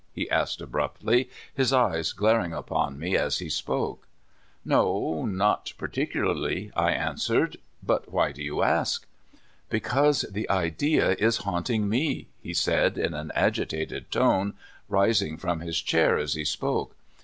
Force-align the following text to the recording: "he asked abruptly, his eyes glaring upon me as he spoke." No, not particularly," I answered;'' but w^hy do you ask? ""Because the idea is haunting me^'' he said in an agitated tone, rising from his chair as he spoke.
"he 0.15 0.27
asked 0.31 0.61
abruptly, 0.61 1.29
his 1.53 1.71
eyes 1.71 2.11
glaring 2.11 2.53
upon 2.53 2.97
me 2.97 3.15
as 3.15 3.37
he 3.37 3.47
spoke." 3.47 4.07
No, 4.65 5.25
not 5.27 5.73
particularly," 5.77 6.71
I 6.75 6.91
answered;'' 6.93 7.57
but 7.93 8.11
w^hy 8.11 8.33
do 8.33 8.41
you 8.41 8.63
ask? 8.63 9.05
""Because 9.69 10.21
the 10.23 10.49
idea 10.49 11.11
is 11.19 11.37
haunting 11.45 11.85
me^'' 11.85 12.25
he 12.41 12.53
said 12.55 12.97
in 12.97 13.13
an 13.13 13.31
agitated 13.35 14.09
tone, 14.09 14.55
rising 14.89 15.37
from 15.37 15.59
his 15.59 15.79
chair 15.79 16.17
as 16.17 16.33
he 16.33 16.45
spoke. 16.45 16.95